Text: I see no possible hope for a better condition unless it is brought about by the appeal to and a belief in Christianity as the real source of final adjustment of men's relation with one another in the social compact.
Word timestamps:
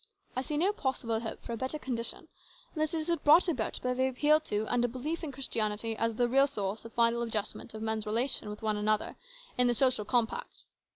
I 0.35 0.41
see 0.41 0.57
no 0.57 0.73
possible 0.73 1.19
hope 1.19 1.43
for 1.43 1.53
a 1.53 1.57
better 1.57 1.77
condition 1.77 2.27
unless 2.73 2.95
it 2.95 3.07
is 3.07 3.15
brought 3.17 3.47
about 3.47 3.79
by 3.83 3.93
the 3.93 4.07
appeal 4.07 4.39
to 4.39 4.65
and 4.67 4.83
a 4.83 4.87
belief 4.87 5.23
in 5.23 5.31
Christianity 5.31 5.95
as 5.95 6.15
the 6.15 6.27
real 6.27 6.47
source 6.47 6.83
of 6.83 6.93
final 6.93 7.21
adjustment 7.21 7.75
of 7.75 7.83
men's 7.83 8.07
relation 8.07 8.49
with 8.49 8.63
one 8.63 8.77
another 8.77 9.15
in 9.59 9.67
the 9.67 9.75
social 9.75 10.03
compact. 10.03 10.65